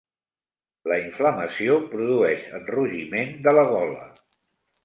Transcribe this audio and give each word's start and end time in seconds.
La 0.91 0.97
inflamació 1.01 1.77
produeix 1.93 2.49
enrogiment 2.61 3.33
de 3.49 3.55
la 3.59 3.67
gola. 3.77 4.09